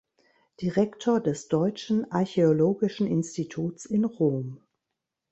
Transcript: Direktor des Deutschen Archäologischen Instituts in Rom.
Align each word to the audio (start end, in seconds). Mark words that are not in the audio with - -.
Direktor 0.61 1.19
des 1.21 1.47
Deutschen 1.47 2.11
Archäologischen 2.11 3.05
Instituts 3.05 3.85
in 3.85 4.03
Rom. 4.03 4.59